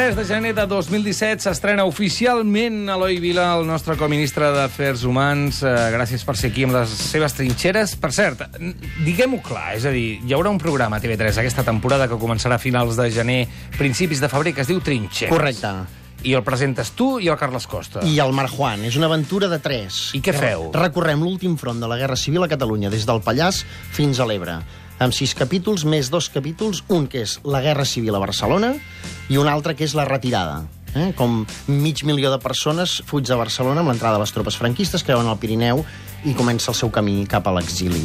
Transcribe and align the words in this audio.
...3 0.00 0.14
de 0.16 0.24
gener 0.24 0.54
de 0.56 0.64
2017 0.64 1.44
s'estrena 1.44 1.84
oficialment 1.84 2.88
Eloi 2.88 3.18
Vila, 3.20 3.50
el 3.58 3.66
nostre 3.68 3.98
coministre 4.00 4.48
d'Afers 4.54 5.02
Humans. 5.04 5.58
Eh, 5.60 5.74
gràcies 5.92 6.24
per 6.24 6.38
ser 6.40 6.48
aquí 6.48 6.64
amb 6.64 6.72
les 6.78 6.94
seves 7.10 7.36
trinxeres. 7.36 7.92
Per 8.00 8.08
cert, 8.16 8.46
diguem-ho 9.04 9.42
clar, 9.44 9.74
és 9.76 9.84
a 9.84 9.92
dir, 9.92 10.22
hi 10.24 10.32
haurà 10.32 10.48
un 10.48 10.62
programa 10.62 10.96
a 10.96 11.04
TV3 11.04 11.42
aquesta 11.44 11.66
temporada 11.68 12.08
que 12.08 12.16
començarà 12.16 12.56
a 12.56 12.64
finals 12.64 12.96
de 12.96 13.10
gener, 13.12 13.38
principis 13.76 14.24
de 14.24 14.32
febrer, 14.32 14.56
que 14.56 14.64
es 14.64 14.72
diu 14.72 14.80
Trinxeres. 14.80 15.36
Correcte. 15.36 15.76
I 16.24 16.32
el 16.32 16.48
presentes 16.48 16.96
tu 16.96 17.18
i 17.20 17.28
el 17.28 17.36
Carles 17.36 17.68
Costa. 17.68 18.00
I 18.00 18.16
el 18.24 18.32
Mar 18.32 18.48
Juan. 18.48 18.88
És 18.88 18.96
una 18.96 19.12
aventura 19.12 19.52
de 19.52 19.60
tres. 19.60 20.06
I 20.16 20.24
què 20.24 20.32
feu? 20.32 20.70
Recorrem 20.80 21.20
l'últim 21.20 21.60
front 21.60 21.76
de 21.76 21.92
la 21.92 22.00
Guerra 22.00 22.16
Civil 22.16 22.48
a 22.48 22.48
Catalunya, 22.48 22.88
des 22.88 23.04
del 23.04 23.20
Pallars 23.20 23.66
fins 23.92 24.16
a 24.16 24.24
l'Ebre. 24.24 24.62
Amb 25.00 25.16
sis 25.16 25.32
capítols, 25.32 25.86
més 25.88 26.10
dos 26.12 26.28
capítols, 26.28 26.82
un 26.92 27.06
que 27.08 27.22
és 27.24 27.38
la 27.48 27.62
Guerra 27.64 27.86
Civil 27.88 28.18
a 28.18 28.20
Barcelona 28.20 28.74
i 29.32 29.38
un 29.40 29.48
altre 29.48 29.72
que 29.72 29.86
és 29.88 29.94
la 29.96 30.04
retirada. 30.04 30.58
Eh? 30.92 31.12
Com 31.16 31.46
mig 31.70 32.02
milió 32.04 32.28
de 32.32 32.40
persones 32.42 32.98
fuig 33.08 33.30
a 33.30 33.38
Barcelona 33.40 33.80
amb 33.80 33.92
l'entrada 33.92 34.18
de 34.18 34.24
les 34.26 34.34
tropes 34.36 34.58
franquistes, 34.60 35.04
creuen 35.06 35.30
al 35.30 35.38
Pirineu 35.40 35.80
i 36.24 36.34
comença 36.36 36.70
el 36.70 36.76
seu 36.76 36.90
camí 36.92 37.24
cap 37.30 37.46
a 37.48 37.54
l'exili. 37.56 38.02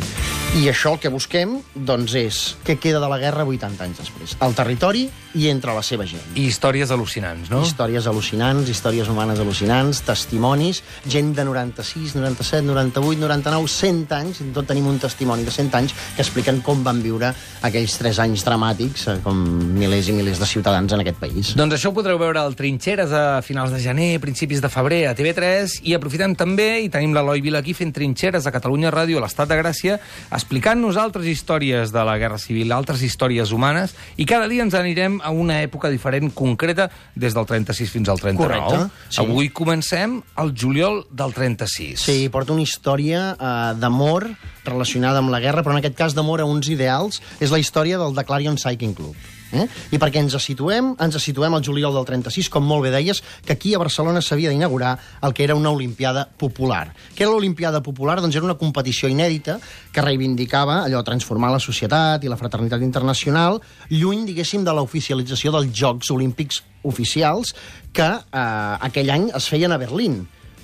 I 0.55 0.69
això 0.71 0.93
el 0.95 1.01
que 1.03 1.09
busquem, 1.11 1.57
doncs, 1.75 2.13
és 2.15 2.37
què 2.63 2.77
queda 2.79 3.01
de 3.03 3.09
la 3.11 3.17
guerra 3.19 3.43
80 3.43 3.83
anys 3.83 3.97
després. 3.99 4.35
El 4.39 4.53
territori 4.55 5.03
i 5.35 5.49
entre 5.51 5.73
la 5.75 5.81
seva 5.83 6.05
gent. 6.07 6.21
I 6.39 6.45
històries 6.47 6.93
al·lucinants, 6.95 7.49
no? 7.51 7.59
Històries 7.65 8.07
al·lucinants, 8.07 8.69
històries 8.71 9.09
humanes 9.11 9.41
al·lucinants, 9.43 9.99
testimonis, 10.07 10.79
gent 11.11 11.33
de 11.35 11.43
96, 11.43 12.13
97, 12.15 12.63
98, 12.69 13.19
99, 13.19 13.67
100 13.73 14.15
anys, 14.15 14.39
tot 14.55 14.69
tenim 14.69 14.87
un 14.87 15.01
testimoni 15.03 15.43
de 15.43 15.51
100 15.51 15.75
anys 15.75 15.97
que 16.15 16.23
expliquen 16.23 16.63
com 16.63 16.85
van 16.87 17.03
viure 17.03 17.33
aquells 17.67 17.97
3 17.99 18.23
anys 18.23 18.47
dramàtics, 18.47 19.09
eh, 19.11 19.17
com 19.27 19.43
milers 19.75 20.07
i 20.07 20.15
milers 20.15 20.39
de 20.39 20.47
ciutadans 20.47 20.95
en 20.95 21.03
aquest 21.03 21.19
país. 21.19 21.51
Doncs 21.59 21.75
això 21.75 21.91
ho 21.91 21.97
podreu 21.99 22.21
veure 22.21 22.39
al 22.39 22.55
Trinxeres 22.55 23.11
a 23.11 23.41
finals 23.43 23.75
de 23.75 23.83
gener, 23.83 24.21
principis 24.23 24.63
de 24.63 24.71
febrer 24.71 25.03
a 25.09 25.15
TV3 25.19 25.81
i 25.83 25.99
aprofitant 25.99 26.39
també, 26.39 26.79
i 26.79 26.87
tenim 26.87 27.11
l'Eloi 27.11 27.43
Vila 27.43 27.59
aquí 27.59 27.75
fent 27.75 27.91
Trinxeres 27.91 28.04
a 28.13 28.51
Catalunya 28.51 28.91
Ràdio, 28.91 29.17
a 29.17 29.25
l'Estat 29.25 29.49
de 29.49 29.57
Gràcia, 29.57 29.99
explicant-nos 30.31 30.97
altres 30.97 31.25
històries 31.25 31.91
de 31.91 32.03
la 32.05 32.17
Guerra 32.17 32.37
Civil, 32.37 32.71
altres 32.71 33.01
històries 33.01 33.51
humanes, 33.51 33.95
i 34.17 34.25
cada 34.25 34.47
dia 34.47 34.63
ens 34.63 34.73
anirem 34.73 35.19
a 35.23 35.31
una 35.31 35.61
època 35.63 35.89
diferent, 35.89 36.31
concreta, 36.33 36.89
des 37.15 37.33
del 37.33 37.45
36 37.45 37.91
fins 37.91 38.09
al 38.09 38.19
39. 38.19 38.45
Correcte, 38.45 38.89
sí. 39.09 39.21
Avui 39.21 39.49
comencem 39.49 40.21
al 40.35 40.53
juliol 40.53 41.05
del 41.11 41.33
36. 41.33 41.99
Sí, 42.05 42.29
porta 42.29 42.53
una 42.53 42.65
història 42.65 43.35
eh, 43.35 43.73
d'amor 43.79 44.29
relacionada 44.65 45.21
amb 45.21 45.31
la 45.33 45.39
guerra, 45.39 45.63
però 45.63 45.75
en 45.75 45.81
aquest 45.83 45.97
cas 45.97 46.17
d'amor 46.17 46.41
a 46.41 46.49
uns 46.49 46.69
ideals. 46.69 47.21
És 47.39 47.53
la 47.53 47.61
història 47.61 47.97
del 48.01 48.15
The 48.15 48.25
Clarion 48.27 48.57
Cycling 48.61 48.95
Club. 48.97 49.15
Eh? 49.53 49.65
I 49.93 49.99
perquè 50.01 50.21
ens 50.23 50.35
situem, 50.41 50.93
ens 51.01 51.17
situem 51.21 51.53
al 51.53 51.63
juliol 51.63 51.93
del 51.95 52.07
36, 52.07 52.49
com 52.53 52.65
molt 52.65 52.85
bé 52.85 52.91
deies, 52.93 53.21
que 53.45 53.53
aquí 53.53 53.75
a 53.75 53.81
Barcelona 53.81 54.23
s'havia 54.23 54.49
d'inaugurar 54.49 54.95
el 55.21 55.33
que 55.33 55.45
era 55.45 55.55
una 55.55 55.71
Olimpiada 55.71 56.25
Popular. 56.25 56.89
Què 57.15 57.25
era 57.25 57.31
l'Olimpiada 57.31 57.81
Popular? 57.85 58.19
Doncs 58.21 58.35
era 58.35 58.47
una 58.47 58.57
competició 58.59 59.09
inèdita 59.11 59.59
que 59.93 60.05
reivindicava 60.05 60.81
allò, 60.83 61.03
transformar 61.05 61.53
la 61.53 61.63
societat 61.63 62.23
i 62.25 62.31
la 62.31 62.39
fraternitat 62.39 62.83
internacional, 62.85 63.61
lluny, 63.89 64.25
diguéssim, 64.27 64.65
de 64.65 64.73
l'oficialització 64.75 65.53
dels 65.55 65.73
Jocs 65.75 66.11
Olímpics 66.15 66.63
oficials 66.85 67.53
que 67.95 68.05
eh, 68.05 68.75
aquell 68.85 69.09
any 69.13 69.29
es 69.35 69.49
feien 69.49 69.73
a 69.73 69.81
Berlín 69.81 70.23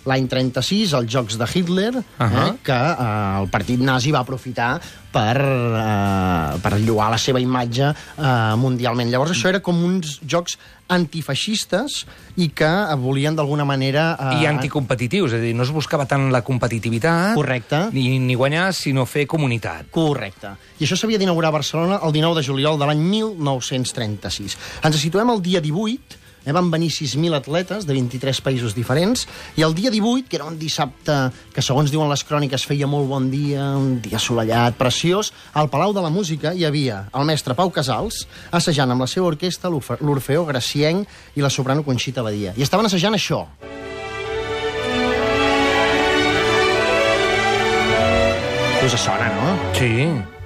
l'any 0.09 0.27
36, 0.27 0.95
els 0.97 1.11
Jocs 1.11 1.37
de 1.37 1.47
Hitler, 1.53 1.93
uh. 1.95 2.03
-huh. 2.17 2.47
eh, 2.47 2.57
que 2.63 2.73
eh, 2.73 3.41
el 3.41 3.49
partit 3.49 3.79
nazi 3.79 4.11
va 4.11 4.19
aprofitar 4.19 4.79
per, 5.11 5.37
eh, 5.37 6.59
per 6.61 6.79
lloar 6.79 7.11
la 7.11 7.17
seva 7.17 7.39
imatge 7.39 7.91
eh, 7.91 8.55
mundialment. 8.57 9.11
Llavors 9.11 9.31
això 9.31 9.49
era 9.49 9.59
com 9.59 9.83
uns 9.83 10.19
jocs 10.25 10.57
antifeixistes 10.87 12.05
i 12.37 12.49
que 12.49 12.67
eh, 12.67 12.95
volien 12.95 13.35
d'alguna 13.35 13.65
manera... 13.65 14.15
Eh, 14.19 14.41
I 14.43 14.47
anticompetitius, 14.47 15.33
és 15.33 15.39
a 15.39 15.41
dir, 15.43 15.53
no 15.55 15.63
es 15.63 15.71
buscava 15.71 16.05
tant 16.05 16.31
la 16.31 16.41
competitivitat 16.41 17.35
Correcte. 17.35 17.89
ni, 17.91 18.19
ni 18.19 18.35
guanyar, 18.35 18.73
sinó 18.73 19.05
fer 19.05 19.27
comunitat. 19.27 19.91
Correcte. 19.91 20.55
I 20.79 20.87
això 20.87 20.95
s'havia 20.95 21.19
d'inaugurar 21.21 21.51
a 21.51 21.57
Barcelona 21.59 21.99
el 22.03 22.15
19 22.15 22.39
de 22.39 22.47
juliol 22.47 22.79
de 22.79 22.89
l'any 22.89 23.03
1936. 23.03 24.57
Ens 24.83 25.01
situem 25.01 25.29
el 25.29 25.41
dia 25.41 25.61
18, 25.61 26.20
eh, 26.45 26.51
van 26.51 26.69
venir 26.71 26.89
6.000 26.91 27.35
atletes 27.37 27.85
de 27.87 27.93
23 27.93 28.41
països 28.45 28.75
diferents, 28.77 29.27
i 29.57 29.63
el 29.65 29.75
dia 29.75 29.91
18, 29.91 30.27
que 30.29 30.37
era 30.39 30.45
un 30.45 30.57
dissabte 30.59 31.31
que, 31.53 31.61
segons 31.61 31.91
diuen 31.91 32.09
les 32.09 32.23
cròniques, 32.27 32.65
feia 32.65 32.87
molt 32.87 33.07
bon 33.09 33.29
dia, 33.31 33.71
un 33.77 33.99
dia 34.01 34.17
assolellat, 34.17 34.75
preciós, 34.79 35.33
al 35.53 35.69
Palau 35.69 35.93
de 35.93 36.01
la 36.01 36.09
Música 36.13 36.53
hi 36.53 36.65
havia 36.65 37.05
el 37.13 37.25
mestre 37.25 37.53
Pau 37.55 37.69
Casals 37.71 38.25
assajant 38.51 38.91
amb 38.91 39.01
la 39.05 39.07
seva 39.07 39.27
orquestra 39.31 39.69
l'Orfe- 39.69 39.99
l'Orfeó 40.01 40.45
Gracienc 40.45 41.07
i 41.35 41.41
la 41.41 41.49
soprano 41.49 41.83
Conxita 41.83 42.21
Badia. 42.21 42.53
I 42.57 42.63
estaven 42.63 42.85
assajant 42.89 43.13
això. 43.15 43.45
Us 48.81 48.95
sona, 48.99 49.27
no? 49.37 49.57
Sí. 49.77 50.40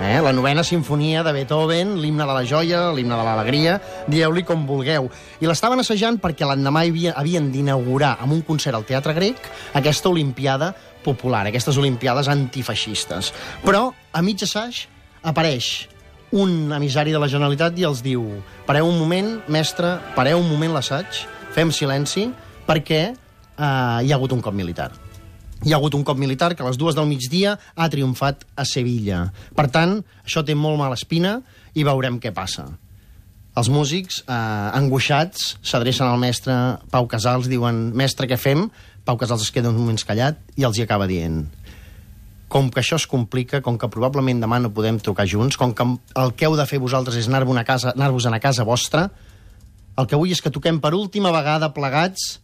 Eh? 0.00 0.20
La 0.22 0.32
novena 0.32 0.64
sinfonia 0.64 1.22
de 1.22 1.32
Beethoven, 1.32 1.96
l'himne 2.00 2.24
de 2.26 2.34
la 2.34 2.44
joia, 2.48 2.92
l'himne 2.94 3.16
de 3.18 3.26
l'alegria, 3.26 3.76
dieu-li 4.08 4.42
com 4.46 4.64
vulgueu. 4.66 5.10
I 5.40 5.48
l'estaven 5.48 5.82
assajant 5.82 6.18
perquè 6.22 6.48
l'endemà 6.48 6.84
havien 7.14 7.50
d'inaugurar 7.52 8.16
amb 8.22 8.32
un 8.34 8.42
concert 8.46 8.78
al 8.78 8.86
Teatre 8.88 9.14
Grec 9.18 9.50
aquesta 9.78 10.10
Olimpiada 10.10 10.72
popular, 11.04 11.44
aquestes 11.46 11.78
Olimpiades 11.78 12.30
antifeixistes. 12.32 13.32
Però, 13.66 13.90
a 13.92 14.22
mig 14.22 14.42
assaig, 14.42 14.86
apareix 15.22 15.88
un 16.32 16.72
emissari 16.72 17.12
de 17.12 17.20
la 17.20 17.28
Generalitat 17.28 17.76
i 17.78 17.86
els 17.86 18.00
diu 18.02 18.24
pareu 18.66 18.88
un 18.88 18.98
moment, 18.98 19.36
mestre, 19.52 19.98
pareu 20.16 20.40
un 20.40 20.48
moment 20.48 20.72
l'assaig, 20.78 21.26
fem 21.52 21.70
silenci, 21.74 22.30
perquè 22.66 23.02
eh, 23.12 23.62
hi 23.62 24.12
ha 24.12 24.16
hagut 24.16 24.32
un 24.32 24.40
cop 24.40 24.56
militar 24.56 24.90
hi 25.62 25.72
ha 25.72 25.78
hagut 25.78 25.94
un 25.94 26.04
cop 26.04 26.18
militar 26.18 26.54
que 26.56 26.64
a 26.64 26.68
les 26.68 26.78
dues 26.78 26.96
del 26.98 27.06
migdia 27.06 27.56
ha 27.74 27.88
triomfat 27.90 28.46
a 28.58 28.64
Sevilla. 28.66 29.28
Per 29.54 29.68
tant, 29.70 30.00
això 30.26 30.42
té 30.44 30.56
molt 30.58 30.80
mala 30.80 30.98
espina 30.98 31.38
i 31.74 31.84
veurem 31.86 32.18
què 32.20 32.32
passa. 32.34 32.66
Els 33.54 33.68
músics, 33.68 34.22
eh, 34.26 34.32
angoixats, 34.78 35.58
s'adrecen 35.62 36.06
al 36.08 36.18
mestre 36.18 36.54
Pau 36.90 37.06
Casals, 37.06 37.48
diuen, 37.52 37.92
mestre, 37.94 38.26
què 38.26 38.38
fem? 38.40 38.70
Pau 39.04 39.18
Casals 39.20 39.42
es 39.42 39.50
queda 39.50 39.68
uns 39.68 39.78
moments 39.78 40.04
callat 40.08 40.38
i 40.56 40.64
els 40.64 40.78
hi 40.78 40.86
acaba 40.86 41.06
dient, 41.06 41.44
com 42.48 42.70
que 42.70 42.80
això 42.80 42.96
es 42.96 43.06
complica, 43.06 43.60
com 43.60 43.78
que 43.78 43.88
probablement 43.88 44.40
demà 44.40 44.58
no 44.60 44.72
podem 44.72 44.98
trucar 44.98 45.26
junts, 45.26 45.56
com 45.56 45.74
que 45.74 45.84
el 46.16 46.32
que 46.32 46.46
heu 46.46 46.56
de 46.56 46.66
fer 46.66 46.80
vosaltres 46.80 47.16
és 47.16 47.28
anar-vos 47.28 47.56
a 47.56 47.64
casa, 47.64 47.92
anar-vos 47.92 48.26
a 48.26 48.40
casa 48.40 48.64
vostra, 48.64 49.10
el 49.98 50.06
que 50.08 50.16
vull 50.16 50.32
és 50.32 50.40
que 50.40 50.50
toquem 50.50 50.80
per 50.80 50.94
última 50.96 51.30
vegada 51.30 51.74
plegats 51.76 52.40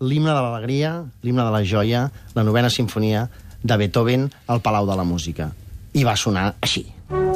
l'himne 0.00 0.32
de 0.32 0.40
l'alegria, 0.40 1.04
l'himne 1.22 1.44
de 1.44 1.52
la 1.52 1.62
joia, 1.64 2.10
la 2.34 2.44
novena 2.44 2.70
sinfonia 2.70 3.28
de 3.62 3.76
Beethoven 3.76 4.30
al 4.48 4.60
Palau 4.60 4.88
de 4.88 4.96
la 4.96 5.04
Música. 5.04 5.50
I 5.92 6.06
va 6.06 6.16
sonar 6.16 6.54
així. 6.60 6.86
van 7.10 7.29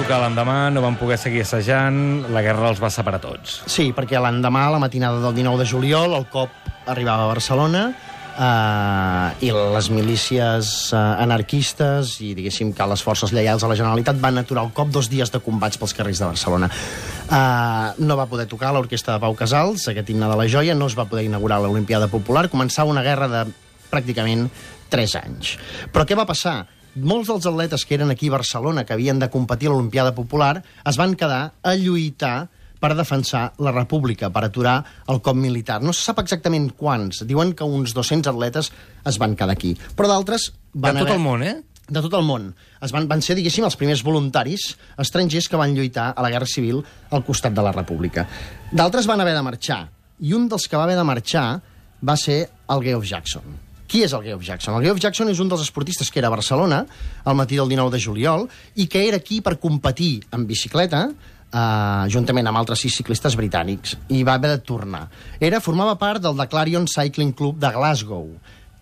tocar 0.00 0.20
l'endemà, 0.22 0.70
no 0.72 0.80
van 0.80 0.96
poder 0.96 1.18
seguir 1.20 1.42
assajant, 1.44 1.96
la 2.32 2.40
guerra 2.44 2.70
els 2.70 2.78
va 2.80 2.88
separar 2.92 3.20
tots. 3.20 3.58
Sí, 3.68 3.90
perquè 3.96 4.20
l'endemà, 4.22 4.62
la 4.72 4.80
matinada 4.80 5.20
del 5.20 5.34
19 5.36 5.60
de 5.60 5.66
juliol, 5.68 6.14
el 6.16 6.24
cop 6.32 6.88
arribava 6.88 7.26
a 7.26 7.28
Barcelona 7.28 7.82
eh, 7.90 9.44
i 9.44 9.50
les 9.52 9.90
milícies 9.92 10.72
eh, 10.94 11.02
anarquistes 11.26 12.14
i, 12.24 12.32
diguéssim, 12.38 12.72
que 12.76 12.88
les 12.88 13.04
forces 13.04 13.34
lleials 13.36 13.66
a 13.66 13.70
la 13.70 13.76
Generalitat 13.76 14.20
van 14.22 14.40
aturar 14.40 14.64
el 14.68 14.72
cop 14.76 14.88
dos 14.94 15.10
dies 15.12 15.32
de 15.34 15.42
combats 15.44 15.76
pels 15.80 15.94
carrers 15.98 16.24
de 16.24 16.30
Barcelona. 16.32 16.72
Eh, 16.72 17.86
no 18.00 18.16
va 18.16 18.28
poder 18.30 18.48
tocar 18.48 18.72
l'orquestra 18.72 19.18
de 19.18 19.24
Pau 19.26 19.36
Casals, 19.36 19.88
aquest 19.92 20.08
himne 20.08 20.32
de 20.32 20.40
la 20.40 20.48
joia, 20.48 20.78
no 20.78 20.88
es 20.88 20.96
va 20.96 21.08
poder 21.10 21.28
inaugurar 21.28 21.60
l'Olimpiada 21.60 22.08
Popular, 22.08 22.48
començava 22.48 22.92
una 22.94 23.04
guerra 23.04 23.28
de 23.28 23.46
pràcticament 23.92 24.48
3 24.90 25.22
anys. 25.26 25.56
Però 25.92 26.08
què 26.08 26.16
va 26.16 26.28
passar? 26.28 26.62
Molts 26.96 27.28
dels 27.30 27.46
atletes 27.46 27.84
que 27.86 27.94
eren 27.96 28.10
aquí 28.10 28.28
a 28.28 28.36
Barcelona, 28.38 28.84
que 28.84 28.94
havien 28.94 29.18
de 29.18 29.30
competir 29.30 29.68
a 29.68 29.74
l'Olimpiada 29.74 30.14
Popular, 30.14 30.62
es 30.86 30.98
van 30.98 31.14
quedar 31.14 31.52
a 31.62 31.74
lluitar 31.76 32.48
per 32.80 32.94
defensar 32.96 33.52
la 33.60 33.72
república, 33.76 34.30
per 34.32 34.46
aturar 34.46 34.78
el 35.12 35.20
cop 35.20 35.36
militar. 35.36 35.82
No 35.84 35.92
se 35.92 36.02
sap 36.06 36.22
exactament 36.22 36.70
quants. 36.78 37.24
Diuen 37.28 37.52
que 37.54 37.64
uns 37.66 37.92
200 37.94 38.32
atletes 38.32 38.72
es 39.04 39.18
van 39.20 39.36
quedar 39.36 39.52
aquí. 39.52 39.74
Però 39.96 40.08
d'altres 40.08 40.50
van 40.72 40.96
De 40.96 41.04
tot 41.04 41.10
haver... 41.10 41.18
el 41.18 41.24
món, 41.26 41.44
eh? 41.44 41.56
De 41.90 42.00
tot 42.00 42.14
el 42.14 42.24
món. 42.24 42.50
Es 42.80 42.92
van, 42.94 43.08
van 43.10 43.20
ser, 43.20 43.34
diguéssim, 43.36 43.66
els 43.66 43.76
primers 43.76 44.02
voluntaris 44.06 44.70
estrangers 45.02 45.48
que 45.50 45.58
van 45.60 45.74
lluitar 45.76 46.12
a 46.14 46.22
la 46.24 46.30
Guerra 46.30 46.48
Civil 46.48 46.80
al 47.10 47.24
costat 47.26 47.52
de 47.52 47.64
la 47.66 47.72
República. 47.76 48.24
D'altres 48.72 49.10
van 49.10 49.20
haver 49.20 49.34
de 49.36 49.42
marxar. 49.44 49.82
I 50.20 50.32
un 50.36 50.48
dels 50.48 50.68
que 50.68 50.78
va 50.78 50.86
haver 50.86 50.96
de 50.96 51.04
marxar 51.04 51.48
va 52.00 52.16
ser 52.16 52.44
el 52.70 52.82
Geoff 52.86 53.04
Jackson. 53.10 53.69
Qui 53.90 54.04
és 54.06 54.12
el 54.14 54.22
Geoff 54.22 54.46
Jackson? 54.46 54.76
El 54.78 54.86
Geoff 54.86 55.02
Jackson 55.02 55.32
és 55.32 55.40
un 55.42 55.48
dels 55.50 55.64
esportistes 55.64 56.12
que 56.14 56.20
era 56.22 56.30
a 56.30 56.34
Barcelona 56.36 56.84
al 57.26 57.34
matí 57.34 57.58
del 57.58 57.72
19 57.72 57.90
de 57.96 58.02
juliol 58.04 58.46
i 58.78 58.86
que 58.86 59.02
era 59.08 59.18
aquí 59.18 59.40
per 59.42 59.58
competir 59.58 60.20
en 60.30 60.46
bicicleta 60.46 61.08
Uh, 61.50 62.06
juntament 62.06 62.46
amb 62.46 62.60
altres 62.60 62.78
sis 62.84 62.94
ciclistes 62.94 63.34
britànics 63.34 63.96
i 64.14 64.20
va 64.22 64.36
haver 64.38 64.52
de 64.52 64.60
tornar. 64.62 65.00
Era, 65.42 65.58
formava 65.58 65.96
part 65.98 66.22
del 66.22 66.36
The 66.38 66.44
Clarion 66.46 66.84
Cycling 66.86 67.32
Club 67.34 67.56
de 67.58 67.72
Glasgow, 67.74 68.28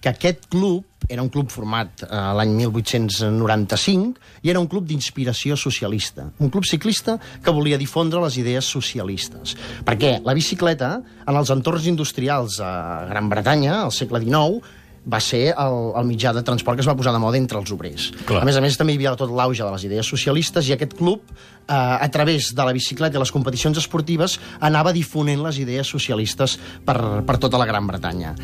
que 0.05 0.11
aquest 0.11 0.45
club 0.53 0.85
era 1.09 1.23
un 1.25 1.31
club 1.33 1.49
format 1.49 2.05
uh, 2.05 2.35
l'any 2.37 2.53
1895 2.59 4.45
i 4.45 4.53
era 4.53 4.61
un 4.61 4.69
club 4.69 4.85
d'inspiració 4.85 5.57
socialista. 5.57 6.27
Un 6.45 6.53
club 6.53 6.69
ciclista 6.69 7.17
que 7.41 7.55
volia 7.57 7.81
difondre 7.81 8.21
les 8.21 8.37
idees 8.37 8.69
socialistes. 8.69 9.57
Perquè 9.89 10.19
la 10.29 10.37
bicicleta, 10.37 10.99
en 11.25 11.41
els 11.41 11.55
entorns 11.55 11.89
industrials 11.89 12.61
a 12.61 13.07
Gran 13.09 13.33
Bretanya, 13.33 13.79
al 13.87 13.97
segle 13.97 14.21
XIX, 14.27 14.61
va 15.09 15.21
ser 15.25 15.55
el, 15.55 15.77
el 15.97 16.09
mitjà 16.09 16.35
de 16.37 16.45
transport 16.45 16.79
que 16.79 16.85
es 16.85 16.89
va 16.89 16.97
posar 16.99 17.15
de 17.17 17.23
moda 17.23 17.41
entre 17.41 17.59
els 17.61 17.73
obrers. 17.73 18.11
Clar. 18.29 18.43
A 18.43 18.49
més 18.49 18.59
a 18.59 18.65
més, 18.65 18.77
també 18.79 18.95
hi 18.95 19.01
havia 19.01 19.15
tot 19.19 19.33
l'auge 19.35 19.65
de 19.65 19.71
les 19.73 19.87
idees 19.89 20.11
socialistes 20.15 20.69
i 20.69 20.75
aquest 20.77 20.97
club, 20.99 21.25
eh, 21.33 21.75
a 21.75 22.09
través 22.13 22.53
de 22.55 22.67
la 22.67 22.75
bicicleta 22.77 23.17
i 23.17 23.23
les 23.23 23.33
competicions 23.33 23.81
esportives, 23.81 24.39
anava 24.61 24.93
difonent 24.93 25.47
les 25.47 25.63
idees 25.65 25.89
socialistes 25.89 26.59
per, 26.85 26.99
per 27.25 27.39
tota 27.41 27.61
la 27.61 27.69
Gran 27.69 27.89
Bretanya. 27.89 28.35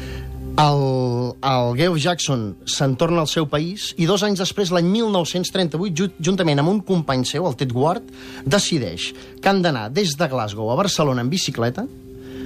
El, 0.54 1.34
el 1.42 1.72
Geoff 1.74 1.98
Jackson 1.98 2.44
se'n 2.70 2.92
torna 2.94 3.24
al 3.24 3.26
seu 3.26 3.48
país 3.50 3.88
i 3.98 4.06
dos 4.06 4.22
anys 4.22 4.38
després, 4.38 4.70
l'any 4.70 4.86
1938, 4.86 5.96
ju 5.98 6.06
juntament 6.22 6.62
amb 6.62 6.70
un 6.70 6.78
company 6.86 7.24
seu, 7.26 7.48
el 7.48 7.56
Ted 7.58 7.74
Ward, 7.74 8.06
decideix 8.46 9.10
que 9.42 9.50
han 9.50 9.64
d'anar 9.64 9.88
des 9.90 10.14
de 10.14 10.28
Glasgow 10.30 10.70
a 10.70 10.78
Barcelona 10.78 11.26
en 11.26 11.32
bicicleta, 11.32 11.88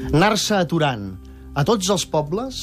anar-se 0.09 0.57
aturant 0.57 1.11
a 1.53 1.67
tots 1.69 1.93
els 1.93 2.07
pobles 2.09 2.63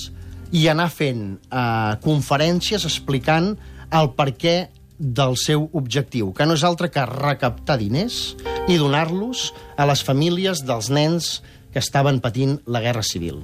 i 0.56 0.66
anar 0.72 0.88
fent 0.94 1.26
eh, 1.36 1.96
conferències 2.04 2.88
explicant 2.88 3.54
el 3.96 4.12
per 4.16 4.32
què 4.40 4.56
del 4.98 5.36
seu 5.36 5.68
objectiu, 5.76 6.32
que 6.32 6.48
no 6.48 6.56
és 6.56 6.64
altre 6.64 6.88
que 6.92 7.04
recaptar 7.10 7.76
diners 7.82 8.38
i 8.72 8.80
donar-los 8.80 9.50
a 9.76 9.88
les 9.90 10.04
famílies 10.08 10.64
dels 10.64 10.88
nens 10.90 11.42
que 11.74 11.84
estaven 11.84 12.22
patint 12.24 12.62
la 12.72 12.80
Guerra 12.80 13.04
Civil. 13.04 13.44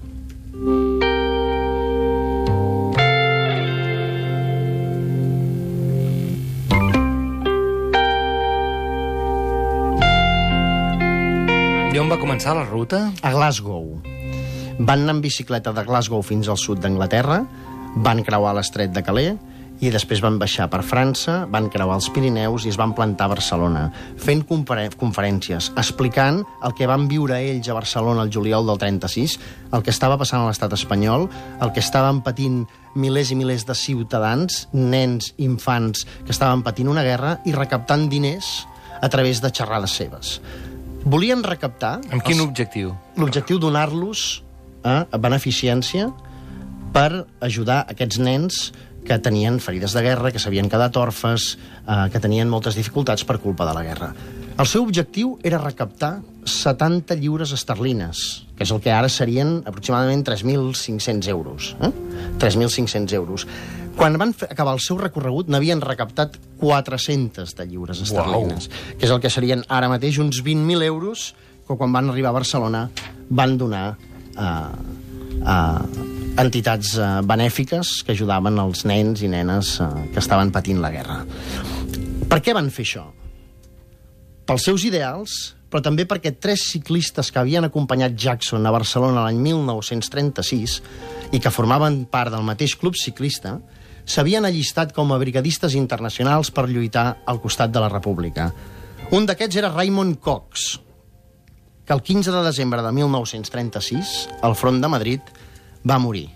I 11.92 12.00
on 12.00 12.08
va 12.08 12.16
començar 12.16 12.56
la 12.56 12.64
ruta? 12.64 13.10
A 13.20 13.36
Glasgow. 13.36 14.00
Van 14.82 15.04
anar 15.04 15.18
en 15.18 15.22
bicicleta 15.22 15.74
de 15.76 15.84
Glasgow 15.86 16.24
fins 16.26 16.48
al 16.50 16.58
sud 16.58 16.80
d'Anglaterra, 16.82 17.42
van 18.02 18.22
creuar 18.26 18.54
l'estret 18.58 18.94
de 18.96 19.04
Calais 19.04 19.38
i 19.82 19.90
després 19.90 20.22
van 20.22 20.36
baixar 20.38 20.68
per 20.70 20.84
França, 20.86 21.40
van 21.50 21.66
creuar 21.74 21.96
els 21.98 22.08
Pirineus 22.14 22.68
i 22.68 22.70
es 22.70 22.78
van 22.78 22.92
plantar 22.94 23.26
a 23.26 23.32
Barcelona, 23.34 23.88
fent 24.22 24.44
conferències, 24.48 25.72
explicant 25.82 26.44
el 26.64 26.76
que 26.78 26.86
van 26.90 27.08
viure 27.10 27.40
ells 27.42 27.68
a 27.70 27.74
Barcelona 27.78 28.22
el 28.28 28.30
juliol 28.34 28.68
del 28.70 28.78
36, 28.78 29.40
el 29.74 29.82
que 29.82 29.90
estava 29.94 30.20
passant 30.22 30.44
a 30.44 30.52
l'estat 30.52 30.76
espanyol, 30.78 31.26
el 31.66 31.74
que 31.74 31.82
estaven 31.82 32.22
patint 32.22 32.62
milers 32.96 33.32
i 33.34 33.40
milers 33.40 33.66
de 33.66 33.74
ciutadans, 33.78 34.68
nens, 34.72 35.32
infants, 35.42 36.06
que 36.28 36.32
estaven 36.36 36.62
patint 36.62 36.92
una 36.94 37.04
guerra 37.08 37.40
i 37.50 37.56
recaptant 37.58 38.06
diners 38.12 38.68
a 39.02 39.10
través 39.10 39.42
de 39.42 39.50
xerrades 39.50 39.98
seves. 39.98 40.38
Volien 41.10 41.42
recaptar... 41.42 41.98
Amb 42.14 42.22
quin 42.22 42.38
els- 42.38 42.48
objectiu? 42.52 42.94
l'objectiu 43.18 43.58
donar-los 43.58 44.44
a 44.84 45.06
beneficència 45.18 46.10
per 46.92 47.26
ajudar 47.40 47.86
aquests 47.90 48.20
nens 48.20 48.72
que 49.06 49.18
tenien 49.20 49.60
ferides 49.60 49.96
de 49.98 50.04
guerra, 50.06 50.32
que 50.32 50.40
s'havien 50.40 50.70
quedat 50.70 50.98
orfes, 50.98 51.58
eh, 51.88 52.10
que 52.14 52.20
tenien 52.22 52.50
moltes 52.50 52.78
dificultats 52.78 53.26
per 53.26 53.40
culpa 53.40 53.66
de 53.66 53.74
la 53.74 53.84
guerra. 53.84 54.14
El 54.60 54.68
seu 54.68 54.84
objectiu 54.84 55.40
era 55.44 55.58
recaptar 55.58 56.20
70 56.46 57.16
lliures 57.18 57.54
esterlines, 57.56 58.46
que 58.58 58.66
és 58.66 58.72
el 58.74 58.82
que 58.84 58.92
ara 58.94 59.10
serien 59.10 59.62
aproximadament 59.66 60.26
3.500 60.28 61.30
euros. 61.32 61.76
Eh? 61.82 61.92
3.500 62.38 63.14
euros. 63.18 63.48
Quan 63.96 64.18
van 64.22 64.36
acabar 64.50 64.76
el 64.76 64.84
seu 64.84 65.00
recorregut 65.00 65.50
n'havien 65.52 65.82
recaptat 65.82 66.38
400 66.62 67.56
de 67.58 67.66
lliures 67.68 68.04
esterlines, 68.06 68.70
que 68.98 69.08
és 69.08 69.12
el 69.12 69.20
que 69.24 69.34
serien 69.34 69.66
ara 69.68 69.90
mateix 69.92 70.20
uns 70.22 70.44
20.000 70.46 70.86
euros 70.86 71.32
que 71.68 71.78
quan 71.78 71.92
van 71.94 72.10
arribar 72.12 72.32
a 72.32 72.40
Barcelona 72.40 72.90
van 73.30 73.58
donar 73.58 73.98
a, 74.42 74.72
a 75.46 75.58
entitats 76.42 76.96
eh, 76.98 77.08
benèfiques 77.28 78.02
que 78.06 78.16
ajudaven 78.16 78.60
els 78.64 78.86
nens 78.90 79.22
i 79.22 79.30
nenes 79.32 79.78
eh, 79.84 79.90
que 80.14 80.22
estaven 80.22 80.52
patint 80.54 80.82
la 80.82 80.92
guerra. 80.94 81.22
Per 82.32 82.40
què 82.44 82.56
van 82.56 82.70
fer 82.74 82.86
això? 82.88 83.08
Pels 84.48 84.66
seus 84.68 84.86
ideals, 84.88 85.36
però 85.72 85.84
també 85.84 86.06
perquè 86.10 86.34
tres 86.36 86.66
ciclistes 86.74 87.32
que 87.32 87.40
havien 87.40 87.68
acompanyat 87.68 88.16
Jackson 88.20 88.66
a 88.66 88.74
Barcelona 88.74 89.26
l'any 89.28 89.40
1936 89.44 90.80
i 91.32 91.40
que 91.40 91.54
formaven 91.54 92.04
part 92.12 92.34
del 92.34 92.44
mateix 92.48 92.76
club 92.80 92.98
ciclista 93.00 93.58
s'havien 94.04 94.48
allistat 94.48 94.92
com 94.96 95.12
a 95.14 95.20
brigadistes 95.22 95.76
internacionals 95.78 96.52
per 96.52 96.68
lluitar 96.68 97.22
al 97.26 97.40
costat 97.40 97.72
de 97.72 97.84
la 97.84 97.92
República. 97.92 98.50
Un 99.12 99.28
d'aquests 99.28 99.60
era 99.62 99.72
Raymond 99.72 100.20
Cox, 100.24 100.80
que 101.92 101.96
el 101.96 102.04
15 102.04 102.32
de 102.32 102.42
desembre 102.44 102.82
de 102.82 102.90
1936, 102.90 104.30
al 104.42 104.56
front 104.56 104.80
de 104.82 104.88
Madrid, 104.88 105.20
va 105.84 105.98
morir. 106.00 106.30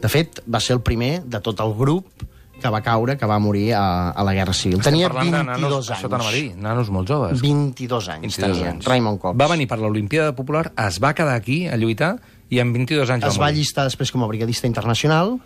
De 0.00 0.08
fet, 0.08 0.40
va 0.48 0.62
ser 0.64 0.78
el 0.78 0.80
primer 0.80 1.26
de 1.28 1.42
tot 1.44 1.60
el 1.60 1.74
grup 1.76 2.24
que 2.56 2.70
va 2.72 2.80
caure, 2.80 3.18
que 3.20 3.28
va 3.28 3.36
morir 3.38 3.74
a, 3.76 4.12
a 4.16 4.24
la 4.24 4.32
Guerra 4.32 4.54
Civil. 4.56 4.80
Tenia 4.80 5.10
Parlant 5.12 5.28
de 5.28 5.42
22 5.44 5.60
nanos, 5.60 5.74
anys. 5.76 5.90
Això 5.92 6.08
t'anava 6.08 6.32
a 6.32 6.32
dir, 6.32 6.54
nanos 6.56 6.88
molt 6.88 7.12
joves. 7.12 7.36
22 7.44 8.08
anys 8.14 8.38
22 8.38 8.56
tenia, 8.56 8.72
anys. 8.72 8.88
Raymond 8.88 9.20
Cox. 9.20 9.36
Va 9.44 9.50
venir 9.52 9.68
per 9.68 9.76
l'Olimpiada 9.82 10.32
Popular, 10.36 10.70
es 10.86 11.00
va 11.04 11.12
quedar 11.12 11.36
aquí 11.36 11.66
a 11.68 11.76
lluitar 11.76 12.14
i 12.48 12.64
amb 12.64 12.72
22 12.80 13.12
anys 13.12 13.28
Es 13.28 13.36
va 13.36 13.44
morir. 13.44 13.58
allistar 13.58 13.84
després 13.90 14.08
com 14.08 14.24
a 14.24 14.30
brigadista 14.30 14.70
internacional, 14.72 15.36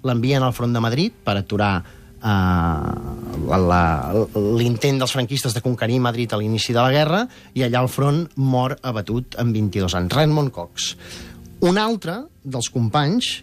l'envien 0.00 0.48
al 0.48 0.56
front 0.56 0.72
de 0.72 0.80
Madrid 0.80 1.12
per 1.12 1.36
aturar 1.36 1.74
eh, 2.22 3.56
la- 3.68 4.12
l'intent 4.58 4.98
dels 4.98 5.12
franquistes 5.12 5.54
de 5.54 5.60
conquerir 5.64 6.00
Madrid 6.00 6.32
a 6.32 6.36
l'inici 6.38 6.72
de 6.72 6.80
la 6.80 6.90
guerra 6.92 7.26
i 7.54 7.62
allà 7.62 7.80
al 7.80 7.88
front 7.88 8.28
mor 8.36 8.76
abatut 8.82 9.36
amb 9.38 9.52
22 9.54 9.94
anys. 9.94 10.12
Raymond 10.14 10.50
Cox. 10.50 10.96
Un 11.60 11.76
altre 11.78 12.22
dels 12.44 12.70
companys 12.70 13.42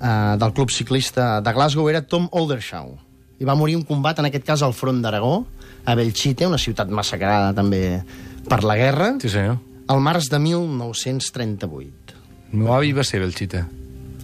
eh, 0.00 0.36
del 0.38 0.52
club 0.52 0.70
ciclista 0.70 1.40
de 1.40 1.52
Glasgow 1.52 1.88
era 1.90 2.02
Tom 2.06 2.28
Oldershaw. 2.30 2.92
I 3.38 3.44
va 3.44 3.54
morir 3.54 3.76
un 3.76 3.82
combat, 3.84 4.18
en 4.18 4.24
aquest 4.30 4.44
cas, 4.46 4.62
al 4.62 4.72
front 4.72 5.02
d'Aragó, 5.02 5.44
a 5.84 5.94
Belchite, 5.94 6.46
una 6.48 6.56
ciutat 6.58 6.88
massacrada 6.88 7.52
també 7.54 8.02
per 8.48 8.62
la 8.64 8.76
guerra, 8.76 9.10
Sí, 9.20 9.28
senyor. 9.28 9.58
al 9.88 10.00
març 10.00 10.30
de 10.30 10.38
1938. 10.38 12.14
El 12.52 12.58
meu 12.62 12.72
avi 12.74 12.92
va 12.96 13.04
ser 13.04 13.20
Belchita. 13.20 13.66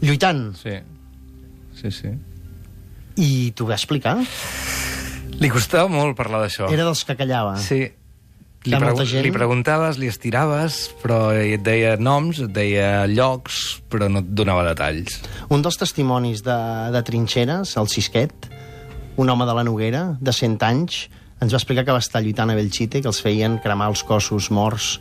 Lluitant. 0.00 0.54
Sí. 0.56 0.78
Sí, 1.80 1.90
sí. 1.90 2.09
I 3.16 3.52
t'ho 3.57 3.66
va 3.69 3.75
explicar? 3.76 4.16
Li 5.42 5.50
costava 5.50 5.88
molt 5.90 6.16
parlar 6.16 6.42
d'això. 6.45 6.69
Era 6.73 6.85
dels 6.87 7.02
que 7.04 7.16
callava. 7.19 7.57
Sí. 7.61 7.83
Li, 8.62 8.76
pregu 8.78 9.02
gent- 9.11 9.25
li 9.26 9.33
preguntaves, 9.35 9.97
li 9.99 10.07
estiraves, 10.07 10.92
però 11.02 11.33
et 11.35 11.64
deia 11.66 11.97
noms, 11.99 12.38
et 12.45 12.52
deia 12.54 13.09
llocs, 13.11 13.81
però 13.90 14.07
no 14.09 14.21
et 14.23 14.28
donava 14.38 14.62
detalls. 14.69 15.16
Un 15.50 15.64
dels 15.66 15.81
testimonis 15.81 16.45
de, 16.47 16.59
de 16.95 17.02
trinxeres, 17.02 17.75
el 17.76 17.88
Sisquet, 17.90 18.47
un 19.19 19.28
home 19.28 19.49
de 19.50 19.57
la 19.59 19.64
Noguera, 19.66 20.04
de 20.21 20.33
100 20.33 20.62
anys, 20.62 21.09
ens 21.42 21.50
va 21.50 21.59
explicar 21.59 21.83
que 21.85 21.90
va 21.97 21.99
estar 21.99 22.23
lluitant 22.23 22.52
a 22.52 22.54
Belchite, 22.54 23.02
que 23.02 23.11
els 23.11 23.19
feien 23.21 23.59
cremar 23.59 23.88
els 23.90 24.04
cossos 24.07 24.47
morts 24.54 25.00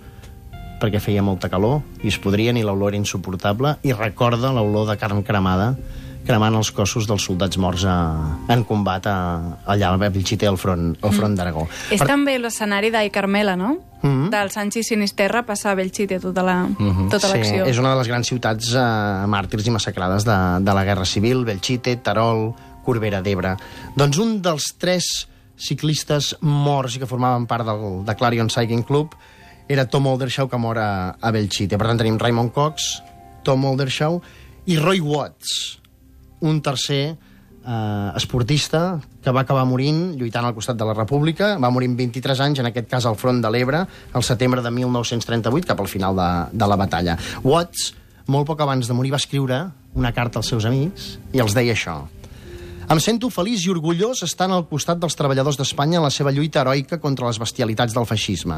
perquè 0.82 0.98
feia 0.98 1.22
molta 1.22 1.46
calor 1.48 1.84
i 2.01 2.10
es 2.10 2.18
podrien 2.18 2.58
i 2.58 2.63
l'olor 2.65 2.89
era 2.89 2.98
insuportable 2.98 3.75
i 3.86 3.94
recorda 3.94 4.50
l'olor 4.50 4.88
de 4.89 4.96
carn 4.98 5.22
cremada 5.22 5.75
cremant 6.25 6.55
els 6.55 6.69
cossos 6.71 7.07
dels 7.09 7.23
soldats 7.25 7.57
morts 7.57 7.83
a, 7.89 7.95
en 8.53 8.63
combat 8.67 9.07
a, 9.09 9.15
allà 9.65 9.89
a 9.93 9.97
Belchite 9.97 10.47
al 10.47 10.57
front, 10.61 10.95
al 11.01 11.13
front 11.15 11.35
d'Aragó. 11.35 11.67
És 11.91 11.99
Per- 11.99 12.07
també 12.07 12.37
l'escenari 12.39 12.91
d'Ai 12.93 13.09
Carmela, 13.09 13.55
no? 13.57 13.77
Mhm. 14.01 14.29
Del 14.33 14.49
Sanchi 14.49 14.81
Sinisterra 14.83 15.43
passar 15.45 15.71
a 15.71 15.75
Belchite 15.75 16.19
tota 16.19 16.41
la- 16.43 16.67
tota 17.09 17.27
Sí, 17.27 17.33
l'acció. 17.37 17.65
és 17.65 17.77
una 17.77 17.91
de 17.91 17.97
les 17.99 18.07
grans 18.07 18.27
ciutats 18.27 18.73
eh, 18.73 19.25
màrtirs 19.27 19.67
i 19.67 19.71
massacrades 19.71 20.23
de, 20.25 20.37
de 20.65 20.73
la 20.73 20.83
Guerra 20.85 21.05
Civil, 21.05 21.43
Belchite, 21.45 21.97
Terol, 21.97 22.53
Corbera 22.85 23.21
d'Ebre. 23.21 23.55
Doncs 23.95 24.17
un 24.17 24.41
dels 24.41 24.73
tres 24.79 25.27
ciclistes 25.55 26.35
morts 26.41 26.95
i 26.95 26.99
que 27.01 27.05
formaven 27.09 27.45
part 27.49 27.65
del, 27.67 28.03
de 28.05 28.15
Clarion 28.17 28.49
Cycling 28.49 28.81
Club 28.87 29.13
era 29.69 29.85
Tom 29.87 30.07
Oldershaw, 30.07 30.49
que 30.49 30.57
mor 30.57 30.77
a, 30.81 31.15
a 31.21 31.31
Belchite. 31.31 31.77
Per 31.77 31.87
tant, 31.87 31.99
tenim 32.01 32.17
Raymond 32.19 32.51
Cox, 32.51 33.01
Tom 33.45 33.63
Oldershaw 33.69 34.17
i 34.65 34.75
Roy 34.81 34.99
Watts, 34.99 35.79
un 36.41 36.62
tercer 36.62 37.15
eh, 37.65 38.12
esportista 38.15 39.00
que 39.24 39.31
va 39.31 39.43
acabar 39.45 39.65
morint 39.69 40.15
lluitant 40.19 40.45
al 40.45 40.55
costat 40.57 40.77
de 40.77 40.88
la 40.88 40.95
República. 40.98 41.55
Va 41.62 41.71
morir 41.74 41.91
amb 41.91 42.00
23 42.01 42.45
anys, 42.48 42.62
en 42.62 42.71
aquest 42.71 42.89
cas 42.89 43.05
al 43.05 43.17
front 43.19 43.41
de 43.41 43.51
l'Ebre, 43.53 43.83
al 44.13 44.24
setembre 44.25 44.62
de 44.62 44.71
1938, 44.71 45.67
cap 45.67 45.79
al 45.79 45.91
final 45.91 46.17
de, 46.17 46.31
de 46.53 46.69
la 46.69 46.79
batalla. 46.79 47.17
Watts, 47.43 47.91
molt 48.27 48.50
poc 48.50 48.62
abans 48.62 48.88
de 48.88 48.98
morir, 48.98 49.13
va 49.13 49.21
escriure 49.21 49.63
una 49.93 50.13
carta 50.15 50.39
als 50.39 50.51
seus 50.51 50.65
amics 50.65 51.17
i 51.33 51.41
els 51.43 51.55
deia 51.57 51.75
això. 51.75 52.01
Em 52.91 53.00
sento 53.00 53.29
feliç 53.31 53.63
i 53.63 53.71
orgullós 53.71 54.24
estant 54.25 54.51
al 54.51 54.65
costat 54.67 55.00
dels 55.00 55.15
treballadors 55.15 55.55
d'Espanya 55.60 56.01
en 56.01 56.03
la 56.03 56.12
seva 56.12 56.31
lluita 56.36 56.60
heroica 56.60 57.00
contra 57.00 57.29
les 57.29 57.39
bestialitats 57.39 57.95
del 57.95 58.07
feixisme. 58.10 58.57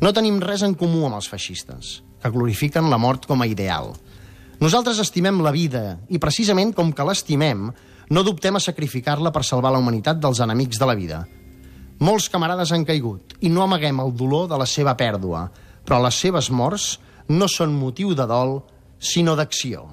No 0.00 0.12
tenim 0.14 0.38
res 0.40 0.62
en 0.62 0.76
comú 0.78 1.02
amb 1.04 1.18
els 1.18 1.28
feixistes, 1.28 1.98
que 2.22 2.30
glorifiquen 2.32 2.88
la 2.88 3.00
mort 3.02 3.26
com 3.28 3.42
a 3.42 3.48
ideal. 3.50 3.92
Nosaltres 4.58 4.98
estimem 4.98 5.36
la 5.38 5.52
vida 5.54 6.00
i, 6.10 6.18
precisament 6.18 6.72
com 6.74 6.88
que 6.90 7.04
l'estimem, 7.06 7.68
no 8.10 8.22
dubtem 8.26 8.56
a 8.58 8.62
sacrificar-la 8.62 9.30
per 9.30 9.44
salvar 9.46 9.70
la 9.70 9.78
humanitat 9.78 10.18
dels 10.18 10.40
enemics 10.42 10.80
de 10.80 10.88
la 10.88 10.96
vida. 10.98 11.20
Molts 12.02 12.26
camarades 12.32 12.72
han 12.74 12.82
caigut 12.88 13.36
i 13.38 13.52
no 13.54 13.62
amaguem 13.62 14.00
el 14.02 14.10
dolor 14.18 14.48
de 14.50 14.58
la 14.58 14.66
seva 14.66 14.96
pèrdua, 14.98 15.44
però 15.86 16.00
les 16.02 16.18
seves 16.18 16.50
morts 16.50 16.96
no 17.30 17.46
són 17.46 17.76
motiu 17.78 18.16
de 18.18 18.26
dol, 18.26 18.58
sinó 18.98 19.36
d'acció. 19.38 19.86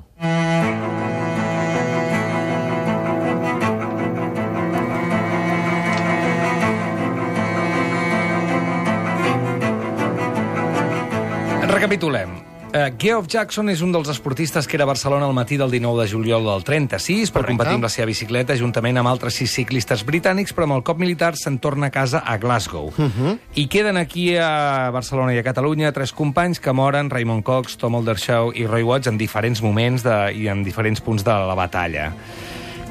Recapitulem. 11.69 12.44
Uh, 12.75 12.91
Geoff 12.99 13.29
Jackson 13.31 13.69
és 13.71 13.79
un 13.79 13.93
dels 13.95 14.09
esportistes 14.11 14.65
que 14.67 14.75
era 14.75 14.83
a 14.83 14.89
Barcelona 14.89 15.29
el 15.29 15.35
matí 15.37 15.55
del 15.55 15.71
19 15.71 16.01
de 16.01 16.09
juliol 16.11 16.43
del 16.43 16.65
36 16.67 17.31
per 17.31 17.39
Correcte. 17.39 17.53
competir 17.53 17.75
amb 17.77 17.85
la 17.87 17.91
seva 17.93 18.09
bicicleta 18.09 18.57
juntament 18.59 18.97
amb 18.99 19.07
altres 19.07 19.37
sis 19.39 19.53
ciclistes 19.55 20.03
britànics, 20.03 20.51
però 20.51 20.67
amb 20.67 20.75
el 20.75 20.83
cop 20.83 20.99
militar 20.99 21.37
se'n 21.39 21.55
torna 21.63 21.87
a 21.87 21.93
casa 21.95 22.19
a 22.19 22.35
Glasgow. 22.35 22.91
Uh 22.97 23.07
-huh. 23.07 23.37
I 23.55 23.67
queden 23.69 23.95
aquí 23.95 24.35
a 24.35 24.89
Barcelona 24.91 25.33
i 25.33 25.37
a 25.37 25.43
Catalunya 25.43 25.93
tres 25.93 26.11
companys 26.11 26.59
que 26.59 26.73
moren, 26.73 27.09
Raymond 27.09 27.43
Cox, 27.43 27.77
Tom 27.77 27.95
Oldershaw 27.95 28.51
i 28.53 28.67
Roy 28.67 28.83
Watts, 28.83 29.07
en 29.07 29.17
diferents 29.17 29.61
moments 29.61 30.03
de, 30.03 30.33
i 30.33 30.49
en 30.49 30.61
diferents 30.61 30.99
punts 30.99 31.23
de 31.23 31.31
la 31.31 31.55
batalla. 31.55 32.11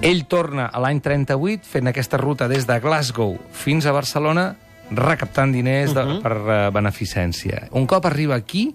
Ell 0.00 0.24
torna 0.24 0.66
a 0.66 0.80
l'any 0.80 1.02
38 1.02 1.62
fent 1.62 1.88
aquesta 1.88 2.16
ruta 2.16 2.48
des 2.48 2.66
de 2.66 2.80
Glasgow 2.80 3.38
fins 3.52 3.84
a 3.84 3.92
Barcelona 3.92 4.56
recaptant 4.90 5.52
diners 5.52 5.92
de, 5.92 6.00
uh 6.00 6.08
-huh. 6.08 6.22
per 6.22 6.36
uh, 6.36 6.72
beneficència. 6.72 7.68
Un 7.72 7.86
cop 7.86 8.06
arriba 8.06 8.34
aquí, 8.34 8.74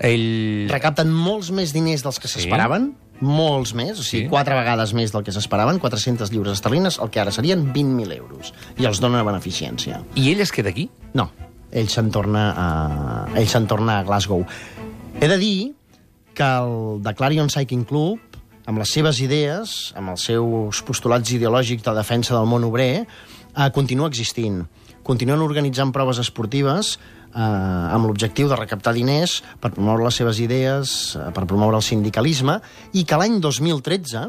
ell... 0.00 0.66
Recapten 0.72 1.12
molts 1.12 1.50
més 1.54 1.72
diners 1.76 2.02
dels 2.02 2.18
que 2.18 2.28
Sí. 2.28 2.40
s'esperaven, 2.40 2.94
molts 3.20 3.74
més, 3.76 3.98
o 3.98 4.02
sigui, 4.02 4.24
Sí. 4.24 4.28
quatre 4.30 4.54
vegades 4.56 4.94
més 4.96 5.12
del 5.12 5.22
que 5.24 5.32
s'esperaven, 5.32 5.78
400 5.78 6.30
lliures 6.32 6.54
esterlines, 6.56 6.98
el 6.98 7.10
que 7.10 7.20
ara 7.20 7.30
serien 7.30 7.66
20.000 7.72 8.12
euros, 8.16 8.54
i 8.78 8.86
els 8.88 9.00
donen 9.00 9.20
a 9.20 9.24
beneficència. 9.28 10.00
I 10.16 10.30
ell 10.32 10.40
es 10.40 10.52
queda 10.52 10.70
aquí? 10.70 10.88
No, 11.12 11.30
ell 11.70 11.88
se'n 11.92 12.10
torna, 12.10 12.46
a... 12.56 13.26
ell 13.36 13.46
se'n 13.46 13.66
torna 13.68 13.98
a 14.00 14.02
Glasgow. 14.04 14.46
He 15.20 15.28
de 15.28 15.36
dir 15.38 15.74
que 16.34 16.42
el 16.48 17.02
The 17.04 17.14
Clarion 17.14 17.50
Cycling 17.50 17.84
Club, 17.84 18.18
amb 18.66 18.78
les 18.78 18.88
seves 18.88 19.20
idees, 19.20 19.92
amb 19.98 20.10
els 20.14 20.22
seus 20.24 20.80
postulats 20.86 21.30
ideològics 21.34 21.82
de 21.84 21.92
defensa 21.94 22.34
del 22.36 22.46
món 22.46 22.64
obrer, 22.64 23.04
eh, 23.04 23.70
continua 23.74 24.08
existint. 24.08 24.62
Continuen 25.02 25.40
organitzant 25.42 25.92
proves 25.92 26.18
esportives 26.22 26.98
eh, 27.34 27.94
amb 27.94 28.06
l'objectiu 28.06 28.48
de 28.50 28.58
recaptar 28.58 28.94
diners 28.96 29.40
per 29.60 29.72
promoure 29.74 30.04
les 30.06 30.20
seves 30.20 30.40
idees, 30.40 31.16
eh, 31.16 31.30
per 31.34 31.46
promoure 31.46 31.80
el 31.80 31.86
sindicalisme, 31.86 32.60
i 32.92 33.04
que 33.04 33.18
l'any 33.20 33.40
2013 33.40 34.28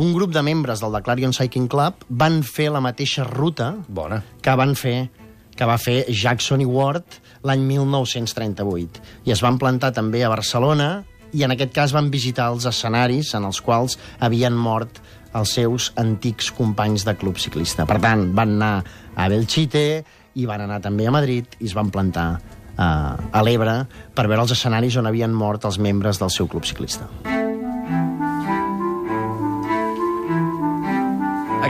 un 0.00 0.12
grup 0.14 0.32
de 0.32 0.40
membres 0.40 0.80
del 0.80 0.92
The 0.94 1.02
Clarion 1.04 1.34
Cycling 1.36 1.68
Club 1.68 2.06
van 2.08 2.40
fer 2.42 2.70
la 2.72 2.80
mateixa 2.80 3.26
ruta 3.28 3.74
Bona. 3.88 4.22
que 4.40 4.54
van 4.56 4.74
fer 4.74 5.10
que 5.52 5.66
va 5.68 5.76
fer 5.76 6.06
Jackson 6.08 6.62
i 6.64 6.64
Ward 6.64 7.18
l'any 7.44 7.60
1938. 7.68 9.02
I 9.28 9.34
es 9.34 9.42
van 9.44 9.58
plantar 9.60 9.92
també 9.92 10.22
a 10.24 10.30
Barcelona 10.32 11.04
i 11.36 11.44
en 11.44 11.52
aquest 11.52 11.74
cas 11.76 11.92
van 11.92 12.08
visitar 12.10 12.48
els 12.52 12.64
escenaris 12.68 13.34
en 13.36 13.44
els 13.44 13.60
quals 13.60 13.98
havien 14.20 14.56
mort 14.56 15.02
els 15.36 15.52
seus 15.56 15.90
antics 15.96 16.50
companys 16.52 17.04
de 17.04 17.14
club 17.16 17.38
ciclista. 17.40 17.86
Per 17.88 17.98
tant, 18.00 18.30
van 18.36 18.56
anar 18.56 18.84
a 19.16 19.28
Belchite 19.28 20.04
i 20.34 20.48
van 20.48 20.64
anar 20.64 20.80
també 20.84 21.06
a 21.06 21.14
Madrid 21.14 21.58
i 21.60 21.68
es 21.70 21.76
van 21.76 21.92
plantar 21.92 22.28
eh, 22.38 22.82
a 22.82 23.44
l'Ebre 23.44 23.82
per 24.14 24.26
veure 24.28 24.46
els 24.46 24.56
escenaris 24.56 24.98
on 25.00 25.10
havien 25.10 25.32
mort 25.34 25.68
els 25.68 25.78
membres 25.78 26.22
del 26.22 26.32
seu 26.34 26.48
club 26.48 26.68
ciclista. 26.68 27.08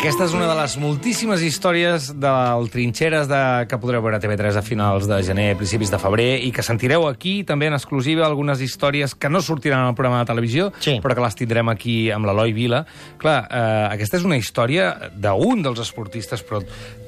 Aquesta 0.02 0.25
és 0.26 0.32
una 0.35 0.49
de 0.50 0.54
les 0.59 0.73
moltíssimes 0.82 1.44
històries 1.47 2.09
del 2.18 2.64
Trinxeres 2.73 3.28
de, 3.30 3.38
que 3.71 3.78
podreu 3.78 4.02
veure 4.02 4.18
a 4.18 4.23
TV3 4.23 4.56
a 4.59 4.62
finals 4.66 5.06
de 5.06 5.21
gener, 5.23 5.52
principis 5.61 5.92
de 5.94 6.00
febrer, 6.02 6.40
i 6.42 6.50
que 6.50 6.64
sentireu 6.66 7.06
aquí 7.06 7.37
també 7.47 7.68
en 7.71 7.76
exclusiva 7.78 8.25
algunes 8.26 8.59
històries 8.66 9.14
que 9.14 9.30
no 9.30 9.38
sortiran 9.47 9.87
al 9.87 9.94
programa 9.94 10.25
de 10.25 10.30
televisió, 10.32 10.73
Sí. 10.82 10.97
però 10.99 11.14
que 11.14 11.23
les 11.23 11.38
tindrem 11.38 11.71
aquí 11.71 12.11
amb 12.11 12.26
l'Eloi 12.26 12.50
Vila. 12.52 12.82
Clar, 13.23 13.47
eh, 13.47 13.94
aquesta 13.94 14.18
és 14.18 14.26
una 14.26 14.37
història 14.42 14.90
d'un 15.14 15.62
dels 15.62 15.78
esportistes, 15.87 16.42
però 16.42 16.64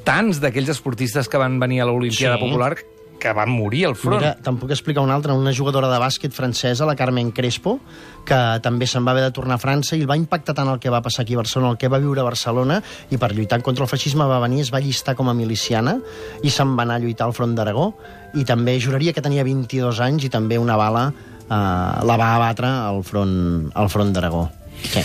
tants 0.07 0.39
d'aquells 0.39 0.71
esportistes 0.79 1.29
que 1.29 1.37
van 1.43 1.59
venir 1.59 1.83
a 1.83 1.87
l'Olimpiada 1.91 2.39
Sí. 2.39 2.45
Popular 2.47 2.77
que 3.19 3.33
van 3.33 3.49
morir 3.49 3.87
al 3.87 3.95
front. 3.97 4.21
Mira, 4.21 4.37
te'n 4.37 4.59
puc 4.61 4.71
explicar 4.71 5.01
una 5.03 5.15
altra, 5.15 5.33
una 5.33 5.51
jugadora 5.53 5.89
de 5.89 5.99
bàsquet 5.99 6.31
francesa, 6.31 6.85
la 6.85 6.95
Carmen 6.95 7.31
Crespo, 7.33 7.81
que 8.27 8.41
també 8.65 8.89
se'n 8.89 9.05
va 9.07 9.13
haver 9.13 9.27
de 9.27 9.35
tornar 9.37 9.59
a 9.59 9.63
França 9.63 9.97
i 9.97 10.03
el 10.03 10.09
va 10.11 10.17
impactar 10.19 10.55
tant 10.57 10.71
el 10.73 10.81
que 10.81 10.93
va 10.93 11.03
passar 11.05 11.23
aquí 11.23 11.37
a 11.37 11.43
Barcelona, 11.43 11.75
el 11.75 11.79
que 11.81 11.91
va 11.93 12.01
viure 12.03 12.23
a 12.23 12.27
Barcelona, 12.27 12.81
i 13.11 13.21
per 13.21 13.33
lluitar 13.35 13.61
contra 13.63 13.85
el 13.85 13.91
feixisme 13.91 14.27
va 14.31 14.41
venir, 14.43 14.63
es 14.65 14.73
va 14.75 14.83
llistar 14.83 15.15
com 15.19 15.29
a 15.29 15.37
miliciana 15.37 15.99
i 16.43 16.51
se'n 16.51 16.75
va 16.79 16.87
anar 16.89 16.99
a 16.99 17.05
lluitar 17.05 17.29
al 17.29 17.37
front 17.37 17.55
d'Aragó 17.57 17.93
i 18.35 18.45
també 18.49 18.79
juraria 18.81 19.13
que 19.15 19.23
tenia 19.25 19.45
22 19.47 20.01
anys 20.05 20.27
i 20.27 20.33
també 20.33 20.59
una 20.59 20.77
bala 20.81 21.07
eh, 21.11 21.55
la 21.55 22.19
va 22.19 22.35
abatre 22.37 22.69
al 22.69 23.05
front, 23.07 23.71
al 23.75 23.93
front 23.93 24.13
d'Aragó. 24.17 24.49
Sí. 24.85 25.05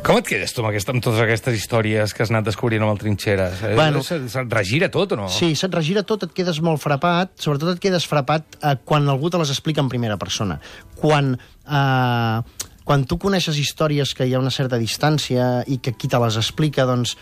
Com 0.00 0.16
et 0.16 0.26
quedes 0.26 0.52
tu 0.56 0.62
amb, 0.62 0.70
aquesta, 0.70 0.94
amb 0.94 1.02
totes 1.04 1.20
aquestes 1.22 1.56
històries 1.58 2.14
que 2.16 2.24
has 2.24 2.30
anat 2.32 2.46
descobrint 2.48 2.82
amb 2.82 2.94
el 2.94 2.98
Trinxeres? 3.02 3.60
Eh, 3.68 3.74
Bueno. 3.76 4.00
se't, 4.02 4.30
se't 4.32 4.48
regira 4.52 4.88
tot 4.90 5.12
o 5.12 5.16
no? 5.20 5.28
Sí, 5.28 5.52
se't 5.54 5.74
regira 5.76 6.02
tot, 6.08 6.24
et 6.24 6.32
quedes 6.34 6.60
molt 6.64 6.80
frapat, 6.82 7.34
sobretot 7.38 7.74
et 7.76 7.82
quedes 7.84 8.06
frapat 8.08 8.56
eh, 8.62 8.74
quan 8.84 9.06
algú 9.12 9.30
te 9.30 9.38
les 9.38 9.52
explica 9.52 9.84
en 9.84 9.90
primera 9.92 10.16
persona. 10.16 10.58
Quan, 10.96 11.34
eh, 11.36 12.64
quan 12.84 13.04
tu 13.06 13.18
coneixes 13.20 13.58
històries 13.60 14.14
que 14.16 14.26
hi 14.26 14.34
ha 14.34 14.40
una 14.40 14.50
certa 14.50 14.78
distància 14.80 15.62
i 15.68 15.78
que 15.78 15.92
qui 15.92 16.08
te 16.08 16.18
les 16.18 16.36
explica, 16.40 16.88
doncs, 16.88 17.14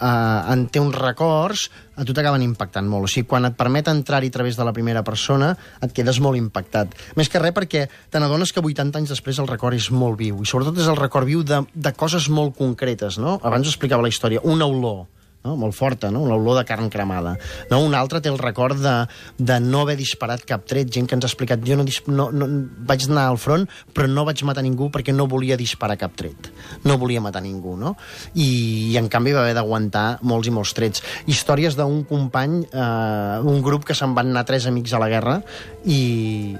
eh, 0.00 0.52
en 0.52 0.66
té 0.72 0.80
uns 0.82 0.96
records, 0.96 1.68
a 2.00 2.06
tu 2.08 2.16
t'acaben 2.16 2.42
impactant 2.42 2.88
molt. 2.88 3.06
O 3.06 3.12
sigui, 3.12 3.28
quan 3.28 3.46
et 3.48 3.56
permet 3.58 3.88
entrar-hi 3.92 4.32
a 4.32 4.36
través 4.38 4.56
de 4.56 4.66
la 4.66 4.74
primera 4.76 5.04
persona, 5.06 5.52
et 5.84 5.94
quedes 5.96 6.20
molt 6.24 6.40
impactat. 6.40 6.96
Més 7.20 7.28
que 7.28 7.42
res 7.42 7.54
perquè 7.56 7.86
te 8.10 8.22
n'adones 8.22 8.52
que 8.52 8.64
80 8.64 9.02
anys 9.02 9.14
després 9.14 9.38
el 9.42 9.50
record 9.50 9.76
és 9.76 9.90
molt 9.92 10.18
viu, 10.20 10.42
i 10.42 10.48
sobretot 10.48 10.80
és 10.80 10.90
el 10.90 10.98
record 11.00 11.28
viu 11.28 11.44
de, 11.44 11.62
de 11.74 11.94
coses 11.94 12.28
molt 12.32 12.56
concretes, 12.58 13.20
no? 13.20 13.38
Abans 13.44 13.68
explicava 13.68 14.06
la 14.06 14.12
història, 14.12 14.42
una 14.44 14.68
olor, 14.70 15.06
no? 15.44 15.56
molt 15.56 15.74
forta, 15.76 16.10
no? 16.12 16.24
l'olor 16.28 16.58
de 16.60 16.64
carn 16.68 16.90
cremada. 16.92 17.36
No? 17.70 17.80
Un 17.84 17.94
altre 17.96 18.20
té 18.20 18.30
el 18.32 18.38
record 18.40 18.80
de, 18.82 18.94
de 19.38 19.58
no 19.64 19.84
haver 19.84 19.96
disparat 20.00 20.44
cap 20.48 20.66
tret, 20.68 20.90
gent 20.92 21.08
que 21.08 21.16
ens 21.16 21.24
ha 21.26 21.30
explicat 21.30 21.64
jo 21.66 21.78
no, 21.78 21.86
no, 22.12 22.28
no, 22.32 22.48
vaig 22.88 23.06
anar 23.08 23.28
al 23.30 23.40
front 23.40 23.66
però 23.94 24.08
no 24.10 24.26
vaig 24.28 24.42
matar 24.46 24.64
ningú 24.66 24.90
perquè 24.92 25.14
no 25.16 25.28
volia 25.30 25.58
disparar 25.60 25.98
cap 26.00 26.16
tret. 26.18 26.50
No 26.84 26.98
volia 27.00 27.22
matar 27.24 27.42
ningú, 27.44 27.76
no? 27.80 27.94
I, 28.34 28.48
i 28.92 28.98
en 29.00 29.08
canvi 29.12 29.34
va 29.36 29.44
haver 29.44 29.56
d'aguantar 29.56 30.20
molts 30.26 30.50
i 30.50 30.54
molts 30.54 30.74
trets. 30.76 31.04
Històries 31.30 31.76
d'un 31.78 32.02
company, 32.08 32.60
eh, 32.68 33.40
un 33.46 33.64
grup 33.64 33.86
que 33.88 33.96
se'n 33.96 34.14
van 34.16 34.30
anar 34.32 34.44
tres 34.48 34.68
amics 34.70 34.94
a 34.94 35.02
la 35.02 35.10
guerra 35.12 35.38
i, 35.84 36.00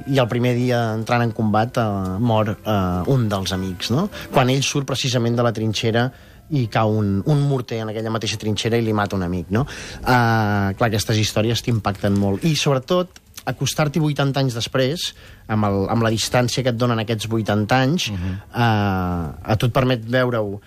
i 0.08 0.18
el 0.20 0.28
primer 0.30 0.54
dia 0.58 0.82
entrant 0.94 1.24
en 1.24 1.34
combat 1.36 1.80
eh, 1.80 1.86
mor 2.18 2.54
eh, 2.56 3.12
un 3.12 3.28
dels 3.30 3.54
amics, 3.56 3.92
no? 3.94 4.08
Quan 4.32 4.50
ell 4.52 4.64
surt 4.66 4.88
precisament 4.88 5.36
de 5.36 5.46
la 5.46 5.54
trinxera 5.56 6.08
i 6.50 6.66
cau 6.72 6.92
un, 6.98 7.20
un 7.30 7.42
morter 7.48 7.80
en 7.84 7.92
aquella 7.92 8.12
mateixa 8.12 8.38
trinxera 8.40 8.78
i 8.78 8.84
li 8.84 8.94
mata 8.96 9.16
un 9.16 9.24
amic, 9.26 9.50
no? 9.54 9.64
Uh, 10.02 10.72
clar, 10.74 10.88
aquestes 10.88 11.18
històries 11.20 11.62
t'impacten 11.62 12.16
molt. 12.18 12.44
I, 12.46 12.56
sobretot, 12.58 13.20
acostar-t'hi 13.50 14.02
80 14.02 14.42
anys 14.42 14.58
després, 14.58 15.06
amb, 15.48 15.68
el, 15.68 15.84
amb 15.92 16.06
la 16.06 16.12
distància 16.12 16.64
que 16.64 16.72
et 16.74 16.78
donen 16.78 17.00
aquests 17.02 17.30
80 17.30 17.78
anys, 17.78 18.10
uh 18.10 18.18
-huh. 18.18 18.34
uh, 18.50 19.52
a 19.52 19.56
tu 19.56 19.66
et 19.66 19.72
permet 19.72 20.04
veure-ho 20.04 20.54
uh, 20.54 20.60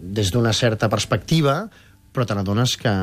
des 0.00 0.30
d'una 0.30 0.52
certa 0.52 0.88
perspectiva, 0.88 1.68
però 2.12 2.24
te 2.24 2.34
n'adones 2.34 2.76
que, 2.76 2.94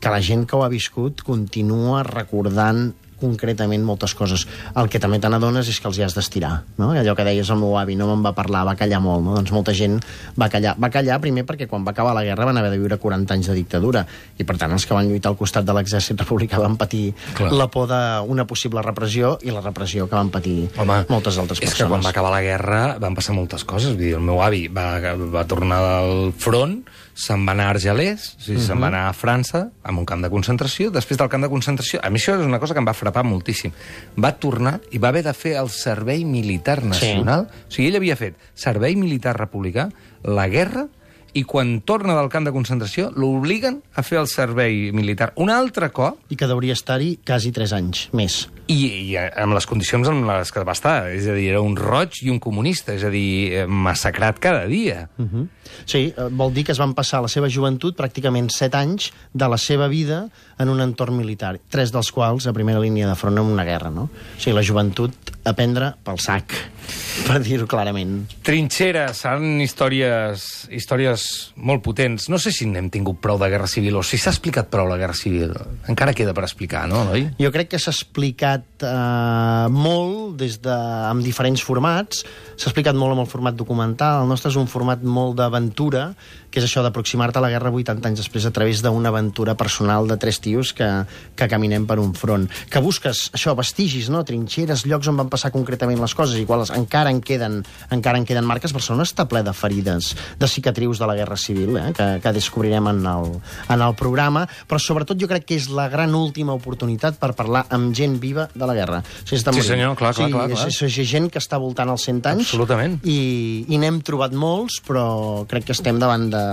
que 0.00 0.10
la 0.10 0.20
gent 0.20 0.46
que 0.46 0.56
ho 0.56 0.62
ha 0.64 0.68
viscut 0.68 1.22
continua 1.22 2.02
recordant 2.02 2.94
concretament 3.24 3.82
moltes 3.86 4.14
coses. 4.14 4.46
El 4.76 4.90
que 4.92 5.00
també 5.02 5.18
te 5.22 5.30
n'adones 5.32 5.68
és 5.72 5.80
que 5.80 5.88
els 5.90 5.98
hi 5.98 6.04
has 6.06 6.14
d'estirar, 6.16 6.52
no? 6.78 6.92
Allò 6.94 7.16
que 7.16 7.24
deies 7.26 7.50
el 7.50 7.58
meu 7.60 7.78
avi, 7.80 7.96
no 7.96 8.10
me'n 8.12 8.22
va 8.24 8.34
parlar, 8.36 8.64
va 8.68 8.76
callar 8.78 9.00
molt, 9.02 9.24
no? 9.24 9.34
Doncs 9.38 9.52
molta 9.56 9.74
gent 9.76 9.98
va 10.40 10.50
callar. 10.52 10.76
Va 10.80 10.90
callar 10.92 11.18
primer 11.24 11.46
perquè 11.48 11.66
quan 11.70 11.84
va 11.86 11.94
acabar 11.96 12.14
la 12.16 12.24
guerra 12.26 12.46
van 12.48 12.60
haver 12.60 12.70
de 12.74 12.80
viure 12.82 12.98
40 13.00 13.34
anys 13.34 13.50
de 13.50 13.56
dictadura 13.56 14.04
i 14.38 14.44
per 14.46 14.58
tant 14.60 14.72
els 14.76 14.84
que 14.86 14.94
van 14.96 15.08
lluitar 15.08 15.32
al 15.32 15.38
costat 15.40 15.64
de 15.66 15.74
l'exèrcit 15.76 16.20
republicà 16.20 16.60
van 16.62 16.76
patir 16.80 17.14
Clar. 17.34 17.52
la 17.52 17.68
por 17.72 17.88
d'una 17.90 18.46
possible 18.46 18.82
repressió 18.82 19.38
i 19.42 19.52
la 19.54 19.62
repressió 19.64 20.08
que 20.08 20.16
van 20.16 20.30
patir 20.34 20.68
Home, 20.78 21.04
moltes 21.08 21.38
altres 21.38 21.60
és 21.60 21.70
persones. 21.70 21.78
que 21.80 21.88
quan 21.90 22.04
va 22.04 22.12
acabar 22.14 22.32
la 22.34 22.42
guerra 22.44 22.82
van 23.00 23.14
passar 23.16 23.34
moltes 23.36 23.64
coses. 23.64 23.94
Vull 23.94 24.02
dir, 24.02 24.14
el 24.18 24.24
meu 24.24 24.42
avi 24.42 24.66
va, 24.68 24.98
va 25.32 25.44
tornar 25.48 25.80
del 25.84 26.32
front, 26.36 26.80
se'n 27.14 27.44
va 27.46 27.54
anar 27.54 27.68
a 27.68 27.74
Argelers, 27.76 28.26
o 28.34 28.42
sigui, 28.48 28.62
se'n 28.62 28.80
va 28.82 28.88
anar 28.90 29.04
a 29.08 29.14
França, 29.14 29.68
a 29.82 29.94
un 29.94 30.06
camp 30.08 30.24
de 30.24 30.30
concentració. 30.32 30.90
Després 30.94 31.20
del 31.20 31.30
camp 31.30 31.46
de 31.46 31.50
concentració, 31.52 32.00
a 32.02 32.10
mi 32.10 32.18
això 32.18 32.34
és 32.38 32.46
una 32.46 32.58
cosa 32.62 32.74
que 32.74 32.82
em 32.82 32.88
va 32.88 32.96
frapar 32.96 33.22
moltíssim. 33.26 33.72
Va 34.18 34.34
tornar 34.42 34.80
i 34.90 34.98
va 34.98 35.12
haver 35.14 35.22
de 35.28 35.34
fer 35.36 35.54
el 35.60 35.70
servei 35.70 36.26
militar 36.26 36.82
nacional. 36.84 37.46
Sí. 37.46 37.64
O 37.64 37.78
sigui, 37.78 37.88
ell 37.92 38.00
havia 38.02 38.18
fet 38.18 38.52
servei 38.58 38.98
militar 38.98 39.36
republicà, 39.38 39.88
la 40.26 40.48
guerra, 40.50 40.88
i 41.34 41.42
quan 41.42 41.80
torna 41.82 42.14
del 42.14 42.30
camp 42.30 42.46
de 42.46 42.52
concentració 42.54 43.10
l'obliguen 43.18 43.80
a 43.94 44.04
fer 44.06 44.20
el 44.20 44.28
servei 44.30 44.90
militar. 44.94 45.32
Un 45.42 45.50
altre 45.50 45.90
cop, 45.94 46.20
I 46.30 46.38
que 46.38 46.46
hauria 46.46 46.76
estar-hi 46.78 47.18
quasi 47.26 47.50
3 47.52 47.74
anys 47.74 48.08
més. 48.14 48.44
I, 48.66 48.76
i 49.12 49.16
amb 49.18 49.54
les 49.56 49.66
condicions 49.68 50.08
en 50.08 50.22
les 50.28 50.52
que 50.52 50.64
va 50.64 50.76
estar. 50.76 50.96
És 51.12 51.28
a 51.28 51.36
dir, 51.36 51.50
era 51.52 51.62
un 51.64 51.76
roig 51.76 52.22
i 52.24 52.30
un 52.32 52.40
comunista, 52.42 52.94
és 52.96 53.04
a 53.04 53.12
dir, 53.12 53.26
eh, 53.52 53.66
massacrat 53.66 54.38
cada 54.38 54.66
dia. 54.66 55.08
Uh 55.18 55.24
-huh. 55.24 55.48
Sí, 55.84 56.12
eh, 56.16 56.28
vol 56.30 56.52
dir 56.54 56.64
que 56.64 56.72
es 56.72 56.78
van 56.78 56.94
passar 56.94 57.20
la 57.22 57.28
seva 57.28 57.48
joventut 57.48 57.96
pràcticament 57.96 58.50
7 58.50 58.76
anys 58.76 59.12
de 59.32 59.48
la 59.48 59.58
seva 59.58 59.88
vida 59.88 60.28
en 60.58 60.68
un 60.68 60.80
entorn 60.80 61.16
militar, 61.16 61.58
tres 61.68 61.92
dels 61.92 62.10
quals 62.12 62.46
a 62.46 62.52
primera 62.52 62.80
línia 62.80 63.08
de 63.08 63.14
front 63.14 63.38
en 63.38 63.44
una 63.44 63.64
guerra, 63.64 63.90
no? 63.90 64.02
O 64.02 64.40
sigui, 64.40 64.54
la 64.54 64.62
joventut 64.62 65.12
a 65.44 65.52
prendre 65.52 65.94
pel 66.04 66.18
sac, 66.18 66.54
per 67.28 67.40
dir-ho 67.42 67.66
clarament. 67.66 68.26
Trinxeres, 68.42 69.18
seran 69.24 69.60
històries, 69.60 70.68
històries 70.70 71.52
molt 71.56 71.82
potents. 71.82 72.28
No 72.28 72.38
sé 72.38 72.52
si 72.52 72.66
n'hem 72.66 72.90
tingut 72.90 73.20
prou 73.20 73.38
de 73.38 73.48
Guerra 73.50 73.66
Civil 73.66 73.96
o 73.96 74.02
si 74.02 74.16
s'ha 74.16 74.30
explicat 74.30 74.70
prou 74.70 74.88
la 74.88 74.98
Guerra 75.00 75.14
Civil. 75.14 75.52
Encara 75.88 76.14
queda 76.14 76.34
per 76.34 76.44
explicar, 76.44 76.86
no, 76.88 77.02
Eloi? 77.08 77.28
Jo 77.40 77.50
crec 77.52 77.74
que 77.74 77.78
s'ha 77.82 77.90
explicat 77.90 78.53
eh, 78.62 79.66
molt 79.72 80.36
des 80.40 80.58
de, 80.62 80.74
amb 81.10 81.24
diferents 81.24 81.62
formats. 81.64 82.22
S'ha 82.54 82.70
explicat 82.70 82.96
molt 82.98 83.16
amb 83.16 83.24
el 83.24 83.30
format 83.30 83.56
documental. 83.58 84.22
El 84.22 84.30
nostre 84.30 84.52
és 84.52 84.58
un 84.60 84.70
format 84.70 85.02
molt 85.02 85.38
d'aventura, 85.40 86.10
que 86.54 86.62
és 86.62 86.68
això 86.68 86.84
d'aproximar-te 86.86 87.40
a 87.40 87.42
la 87.42 87.50
guerra 87.50 87.72
80 87.74 88.06
anys 88.06 88.22
després 88.22 88.46
a 88.46 88.52
través 88.54 88.82
d'una 88.84 89.10
aventura 89.10 89.56
personal 89.58 90.06
de 90.06 90.16
tres 90.22 90.38
tios 90.38 90.70
que, 90.76 90.86
que 91.34 91.48
caminem 91.50 91.88
per 91.90 91.98
un 91.98 92.12
front. 92.14 92.46
Que 92.70 92.82
busques, 92.84 93.26
això, 93.34 93.56
vestigis, 93.58 94.06
no? 94.12 94.22
trinxeres, 94.26 94.84
llocs 94.86 95.10
on 95.10 95.18
van 95.18 95.32
passar 95.32 95.50
concretament 95.54 95.98
les 95.98 96.14
coses, 96.14 96.38
igual 96.38 96.62
encara 96.76 97.10
en 97.10 97.18
queden, 97.24 97.62
encara 97.90 98.20
en 98.20 98.28
queden 98.28 98.46
marques. 98.46 98.72
Barcelona 98.76 99.06
està 99.08 99.26
ple 99.26 99.42
de 99.42 99.54
ferides, 99.56 100.12
de 100.38 100.50
cicatrius 100.50 101.02
de 101.02 101.10
la 101.10 101.18
guerra 101.18 101.36
civil, 101.40 101.74
eh? 101.80 101.90
que, 101.96 102.08
que 102.22 102.34
descobrirem 102.36 102.92
en 102.92 103.02
el, 103.10 103.34
en 103.74 103.82
el 103.82 103.98
programa, 103.98 104.46
però 104.70 104.78
sobretot 104.78 105.18
jo 105.18 105.28
crec 105.30 105.48
que 105.48 105.58
és 105.58 105.66
la 105.74 105.88
gran 105.90 106.14
última 106.14 106.54
oportunitat 106.54 107.18
per 107.18 107.32
parlar 107.34 107.64
amb 107.74 107.90
gent 107.98 108.20
viva 108.22 108.46
de 108.54 108.70
la 108.70 108.78
guerra. 108.78 109.02
O 109.02 109.26
sigui, 109.26 109.42
Sí, 109.44 109.62
senyor, 109.66 109.96
clar, 109.98 110.14
clar, 110.14 110.28
sí, 110.28 110.32
clar, 110.32 110.46
clar. 110.52 110.68
És, 110.70 110.80
és, 110.86 110.98
és 111.02 111.10
gent 111.10 111.26
que 111.32 111.42
està 111.42 111.58
voltant 111.60 111.90
els 111.90 112.06
100 112.06 112.22
anys 112.30 112.46
Absolutament. 112.46 112.96
i, 113.02 113.64
i 113.68 113.78
n'hem 113.80 113.98
trobat 114.06 114.34
molts, 114.36 114.78
però 114.86 115.44
crec 115.50 115.66
que 115.68 115.74
estem 115.76 115.98
davant 116.00 116.28
de 116.32 116.43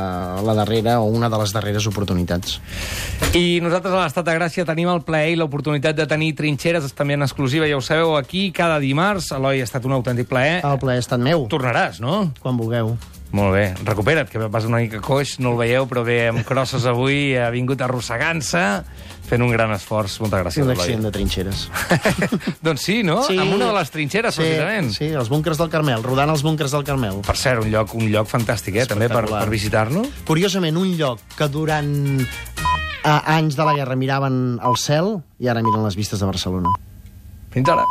la 0.45 0.55
darrera 0.57 0.99
o 1.01 1.09
una 1.11 1.29
de 1.29 1.39
les 1.41 1.53
darreres 1.55 1.87
oportunitats. 1.89 2.59
I 3.37 3.61
nosaltres 3.63 3.93
a 3.93 4.03
l'Estat 4.03 4.27
de 4.27 4.35
Gràcia 4.39 4.65
tenim 4.67 4.89
el 4.91 5.03
plaer 5.07 5.31
i 5.35 5.39
l'oportunitat 5.39 5.95
de 5.97 6.07
tenir 6.09 6.33
trinxeres 6.39 6.91
també 6.97 7.15
en 7.19 7.27
exclusiva, 7.27 7.69
ja 7.69 7.79
ho 7.79 7.85
sabeu, 7.85 8.15
aquí 8.17 8.49
cada 8.55 8.79
dimarts. 8.83 9.31
Eloi, 9.37 9.61
ha 9.61 9.69
estat 9.69 9.87
un 9.87 9.95
autèntic 9.97 10.29
plaer. 10.31 10.59
El 10.67 10.79
plaer 10.81 11.01
ha 11.01 11.07
estat 11.07 11.21
meu, 11.23 11.47
Tornaràs, 11.51 12.01
no? 12.03 12.31
quan 12.41 12.59
vulgueu. 12.59 12.95
Molt 13.31 13.53
bé, 13.55 13.63
recupera't, 13.87 14.27
que 14.27 14.49
vas 14.51 14.65
una 14.67 14.81
mica 14.83 14.99
coix, 14.99 15.37
no 15.39 15.53
el 15.53 15.61
veieu, 15.61 15.85
però 15.87 16.03
bé, 16.03 16.17
amb 16.33 16.43
crosses 16.47 16.83
avui, 16.89 17.37
ha 17.39 17.47
vingut 17.53 17.79
arrossegant-se, 17.79 18.63
fent 19.27 19.43
un 19.45 19.51
gran 19.53 19.71
esforç. 19.75 20.17
Moltes 20.23 20.43
gràcies, 20.43 20.65
Un 20.65 20.73
accident 20.73 21.05
de 21.07 21.11
trinxeres. 21.15 21.67
doncs 22.65 22.85
sí, 22.87 23.01
no? 23.07 23.21
Sí. 23.27 23.37
Amb 23.39 23.55
una 23.55 23.69
de 23.71 23.75
les 23.77 23.93
trinxeres, 23.93 24.35
sí, 24.35 24.43
precisament. 24.43 24.91
Sí, 24.95 25.11
els 25.15 25.31
búnkers 25.31 25.61
del 25.61 25.71
Carmel, 25.73 26.03
rodant 26.03 26.33
els 26.33 26.43
búnkers 26.45 26.75
del 26.75 26.85
Carmel. 26.87 27.21
Per 27.27 27.37
cert, 27.39 27.63
un 27.63 27.71
lloc, 27.73 27.95
un 27.97 28.09
lloc 28.11 28.29
fantàstic, 28.31 28.81
eh, 28.81 28.87
també, 28.89 29.09
per, 29.11 29.25
per 29.31 29.47
visitar-lo. 29.51 30.03
Curiosament, 30.27 30.79
un 30.81 30.95
lloc 30.99 31.23
que 31.37 31.47
durant 31.51 31.91
a, 33.03 33.17
anys 33.37 33.57
de 33.57 33.67
la 33.67 33.75
guerra 33.77 33.97
miraven 33.99 34.59
el 34.61 34.77
cel 34.79 35.17
i 35.41 35.49
ara 35.51 35.63
miren 35.65 35.85
les 35.87 35.97
vistes 35.99 36.21
de 36.21 36.29
Barcelona. 36.29 36.73
Fins 37.51 37.69
ara. 37.71 37.87